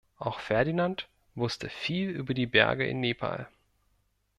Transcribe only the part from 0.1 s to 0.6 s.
Auch